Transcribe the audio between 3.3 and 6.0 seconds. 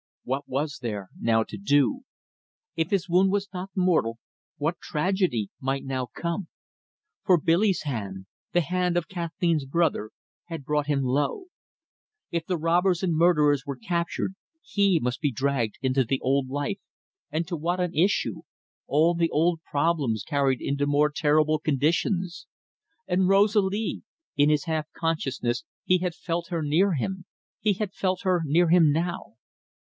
was not mortal, what tragedy might